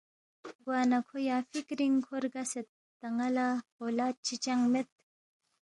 گوانہ 0.63 0.99
کھو 1.07 1.17
یا 1.29 1.37
فِکرِنگ 1.51 1.95
کھو 2.05 2.15
رگسید، 2.23 2.67
تا 2.99 3.07
ن٘ا 3.15 3.27
لہ 3.35 3.45
اولاد 3.81 4.15
چی 4.25 4.35
چنگ 4.43 4.63
مید، 4.71 4.87